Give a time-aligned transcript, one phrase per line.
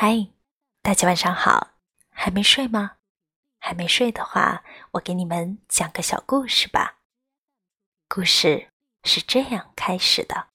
[0.00, 0.28] 嗨，
[0.80, 1.70] 大家晚上好，
[2.10, 2.98] 还没睡吗？
[3.58, 6.98] 还没睡的话，我给你们讲个小故事吧。
[8.08, 8.68] 故事
[9.02, 10.46] 是这样开始的：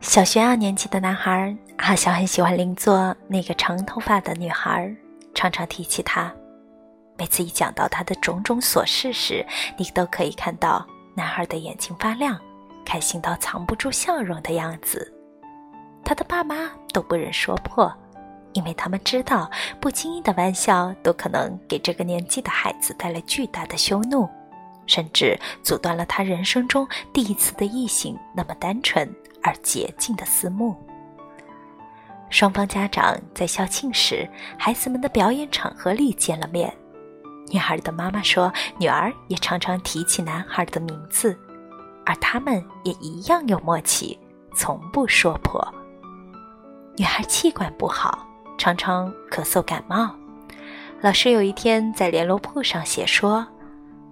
[0.00, 4.96] 小学二年级的男孩好像很喜欢邻座那个长头发的女孩，
[5.34, 6.32] 常常提起她。
[7.18, 9.44] 每次一讲到他的种种琐事时，
[9.78, 12.38] 你都可以看到男孩的眼睛发亮，
[12.84, 15.12] 开心到藏不住笑容的样子。
[16.04, 17.92] 他的爸妈都不忍说破，
[18.52, 24.28] 因为他们知道不经意的玩笑都可能给这个年纪的孩子带来巨大的羞怒，
[24.86, 29.10] 甚至阻断了他人生中第一次的异性那么单纯
[29.42, 30.76] 而洁净的思慕。
[32.28, 36.72] 双方家长在校庆时，孩子们的表演场合里见了面。
[37.50, 41.38] 女孩的妈妈说：“女儿也常常提起男孩的名字，
[42.04, 44.18] 而他们也一样有默契，
[44.54, 45.66] 从不说破。”
[46.98, 48.26] 女孩气管不好，
[48.58, 50.10] 常常咳嗽感冒。
[51.00, 53.46] 老师有一天在联络簿上写说：“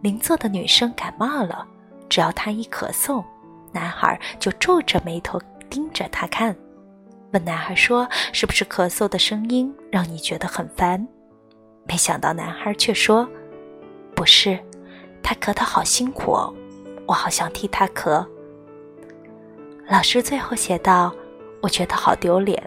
[0.00, 1.66] 邻座的女生感冒了，
[2.08, 3.24] 只要她一咳嗽，
[3.72, 6.54] 男孩就皱着眉头盯着她看，
[7.32, 11.04] 问男孩说：‘是不是咳嗽的声音让你觉得很烦？’”
[11.86, 13.28] 没想到男孩却说
[14.16, 14.58] ：“不是，
[15.22, 16.52] 他咳得好辛苦哦，
[17.06, 18.26] 我好想替他咳。”
[19.88, 21.14] 老师最后写道
[21.60, 22.62] ：“我觉得好丢脸，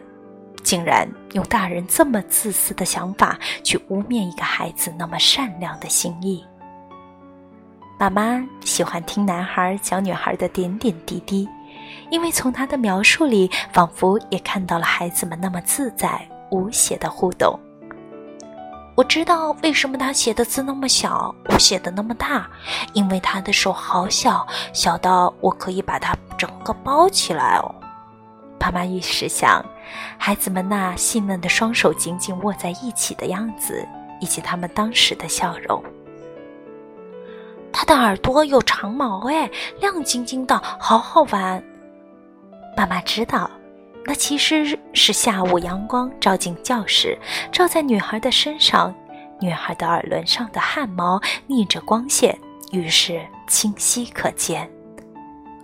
[0.64, 6.46] 竟然用大人这么自私的想法去污蔑一个孩子那么善良的心意。”
[8.00, 11.50] 妈妈喜欢听男孩讲女孩的点点滴滴，
[12.12, 16.22] 因为从他的描述里，仿佛也看到了孩子们那么自在
[16.52, 17.60] 无邪的互动。
[18.98, 22.50] 我知道为什么他写的字那么小，我写的那么大，
[22.94, 27.76] 因为他的手好小，小到我可以把它整个包起来哦。
[28.58, 29.64] 爸妈一时想，
[30.18, 33.88] 孩子们那细嫩的双手紧紧握在一起的样子，
[34.20, 35.80] 以及他们当时的笑容。
[37.72, 39.48] 他的耳朵有长毛，哎，
[39.80, 41.64] 亮晶晶的，好好玩。
[42.76, 43.48] 爸妈知道。
[44.08, 47.20] 那其实是下午阳光照进教室，
[47.52, 48.96] 照在女孩的身上，
[49.42, 52.40] 女孩的耳轮上的汗毛逆着光线，
[52.72, 54.72] 于是清晰可见。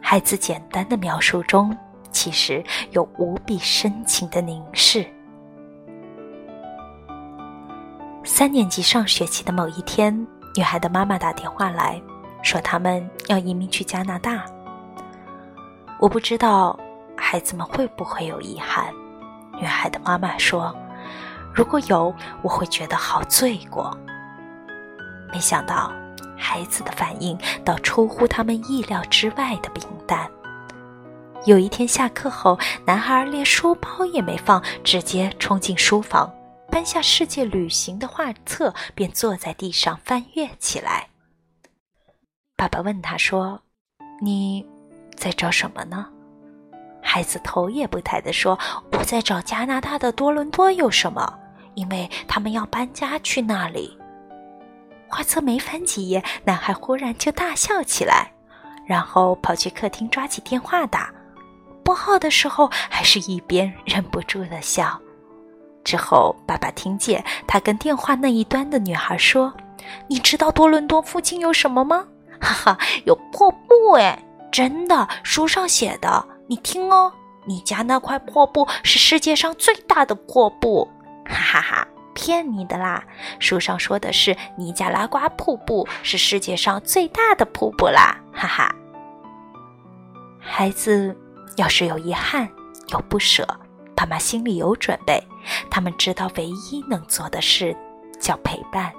[0.01, 1.75] 孩子简单的描述中，
[2.11, 2.61] 其实
[2.91, 5.05] 有无比深情的凝视。
[8.25, 10.13] 三年级上学期的某一天，
[10.57, 12.01] 女孩的妈妈打电话来
[12.41, 14.43] 说，他们要移民去加拿大。
[15.97, 16.77] 我不知道。
[17.15, 18.93] 孩子们会不会有遗憾？
[19.59, 20.75] 女孩的妈妈说
[21.53, 23.95] ：“如果有，我会觉得好罪过。”
[25.31, 25.91] 没想到，
[26.37, 30.29] 孩子的反应倒出乎他们意料之外的平淡。
[31.45, 36.31] 有一天下课后，男孩连书包也没放，直接冲进书房，
[36.69, 41.09] 搬下世界旅行的画册，便坐在地上翻阅起来。
[42.55, 43.61] 爸爸问他说
[44.21, 44.65] ：“你
[45.15, 46.07] 在找什么呢？”
[47.03, 48.57] 孩子头也不抬地说
[48.93, 51.31] ：“我在找加拿大的多伦多有什么？
[51.75, 53.95] 因为他们要搬家去那里。”
[55.07, 58.31] 画册没翻几页，男孩忽然就大笑起来，
[58.87, 61.13] 然后跑去客厅抓起电话打。
[61.83, 64.99] 拨号的时候，还是一边忍不住的笑。
[65.83, 69.53] 之后，爸爸听见他跟电话那一端的女孩说
[70.07, 72.07] ：“你知道多伦多附近有什么吗？
[72.41, 74.17] 哈哈，有破布哎，
[74.51, 77.11] 真的，书上写的。”你听哦，
[77.45, 80.87] 你家那块破布是世界上最大的破布，
[81.25, 83.03] 哈哈哈，骗你的啦！
[83.39, 88.75] 书上说的是尼加拉瓜瀑布是世界上最大的瀑布啦，哈哈。
[90.39, 91.17] 孩子
[91.55, 92.47] 要是有遗憾、
[92.89, 93.47] 有不舍，
[93.95, 95.23] 爸妈心里有准备，
[95.71, 97.75] 他们知道唯一能做的事
[98.19, 98.91] 叫陪伴。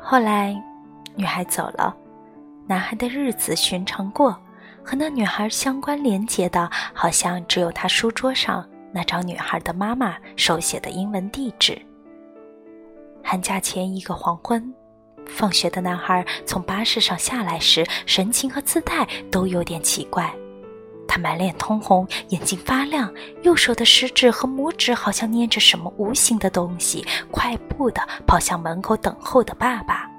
[0.00, 0.60] 后来，
[1.14, 1.96] 女孩走了，
[2.66, 4.36] 男孩的日子寻常过。
[4.84, 11.80] 和那女孩相关联结的，好像只有他书桌上那张女孩的妈妈手写的英文地址。
[13.22, 14.72] 寒假前一个黄昏，
[15.26, 20.30] 放学的男孩从巴士上下来时，神情和姿态都有点奇怪。
[21.08, 30.10] 他满脸通红，眼睛发亮，右手的食指和拇指好像捏着什么无形的东西，快步的跑向门口等候的爸爸。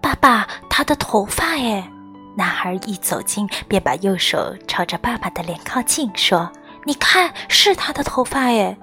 [0.00, 1.90] 爸爸，他的头发哎。
[2.36, 6.50] 男孩一走近，便把右手朝着爸爸的脸靠近，说
[6.84, 8.76] ：“你看，是他的头发耶。”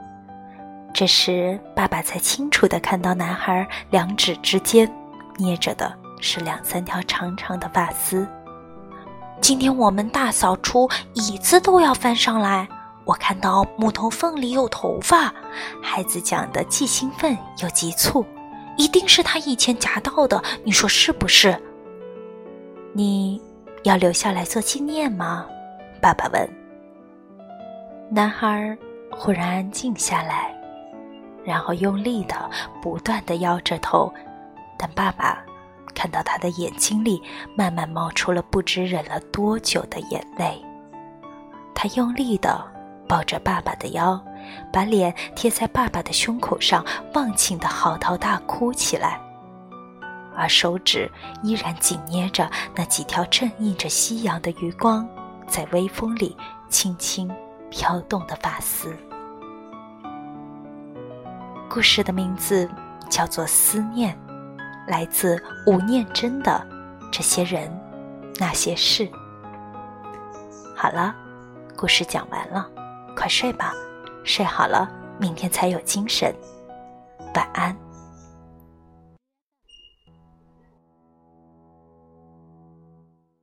[0.94, 4.90] 这时，爸爸才清楚地看到男孩两指之间
[5.38, 8.28] 捏着的是两三条长长的发丝。
[9.42, 12.68] 今天我们大扫除，椅子都要翻上来。
[13.04, 15.34] 我看到木头缝里有头发，
[15.82, 18.26] 孩子讲的既兴奋又急促，
[18.78, 21.62] 一定是他以前夹到的，你说是不是？
[22.94, 23.42] 你
[23.84, 25.46] 要留下来做纪念吗？
[26.02, 26.50] 爸爸问。
[28.10, 28.78] 男孩
[29.10, 30.54] 忽然安静下来，
[31.44, 32.50] 然后用力的、
[32.82, 34.12] 不断的摇着头，
[34.78, 35.44] 但爸爸
[35.94, 37.22] 看到他的眼睛里
[37.56, 40.62] 慢慢冒出了不知忍了多久的眼泪。
[41.74, 42.70] 他用力的。
[43.08, 44.18] 抱着爸爸的腰，
[44.72, 49.20] 把脸贴在爸爸的胸口上，忘情的嚎啕大哭起来，
[50.42, 51.08] 而手指
[51.44, 55.08] 依然紧捏着那几条正映着夕阳的余光，
[55.46, 56.36] 在微风里
[56.68, 57.32] 轻轻
[57.70, 58.98] 飘动的发丝。
[61.70, 62.68] 故事的名字
[63.08, 64.18] 叫做《思念》，
[64.92, 66.52] 来自吴念真的
[67.12, 67.72] 《这些人，
[68.40, 69.08] 那些事》。
[70.76, 71.14] 好了，
[71.78, 72.68] 故事讲完了。
[73.16, 73.74] 快睡吧，
[74.24, 74.90] 睡好了，
[75.20, 76.34] 明天才有精神。
[77.36, 77.78] 晚安。